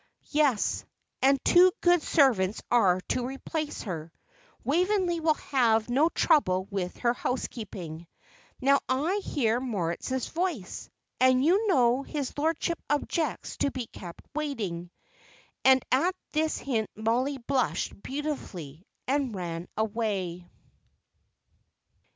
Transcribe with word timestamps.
"Yes, 0.31 0.83
and 1.21 1.39
two 1.45 1.71
good 1.81 2.01
servants 2.01 2.63
are 2.71 3.01
to 3.09 3.23
replace 3.23 3.83
her. 3.83 4.11
Waveney 4.63 5.19
will 5.19 5.35
have 5.35 5.91
no 5.91 6.09
trouble 6.09 6.63
with 6.71 6.97
her 6.97 7.13
housekeeping. 7.13 8.07
Now 8.59 8.79
I 8.89 9.21
hear 9.23 9.59
Moritz's 9.59 10.29
voice, 10.29 10.89
and 11.19 11.45
you 11.45 11.67
know 11.67 12.01
his 12.01 12.35
lordship 12.35 12.79
objects 12.89 13.57
to 13.57 13.69
be 13.69 13.85
kept 13.85 14.23
waiting!" 14.33 14.89
And 15.63 15.85
at 15.91 16.15
this 16.31 16.57
hint 16.57 16.89
Mollie 16.95 17.37
blushed 17.37 18.01
beautifully 18.01 18.87
and 19.07 19.35
ran 19.35 19.67
away. 19.77 20.49